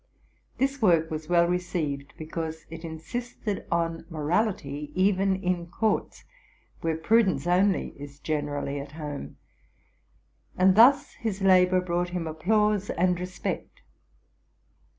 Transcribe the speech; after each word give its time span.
''This 0.57 0.81
work 0.81 1.11
was 1.11 1.29
well 1.29 1.45
received, 1.45 2.15
because 2.17 2.65
it 2.71 2.83
insisted 2.83 3.67
on 3.71 4.07
morality, 4.09 4.91
even 4.95 5.35
in 5.35 5.67
courts, 5.67 6.23
where 6.79 6.97
prudence 6.97 7.45
only 7.45 7.89
is 7.89 8.19
generally 8.19 8.79
at 8.79 8.93
home; 8.93 9.37
and 10.57 10.75
thus 10.75 11.13
his 11.13 11.43
labor 11.43 11.81
brought 11.81 12.09
him 12.09 12.25
applause 12.25 12.89
and 12.89 13.19
respect. 13.19 13.81